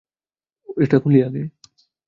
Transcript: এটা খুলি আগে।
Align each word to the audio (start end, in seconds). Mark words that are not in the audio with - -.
এটা 0.77 0.97
খুলি 0.99 1.19
আগে। 1.23 1.43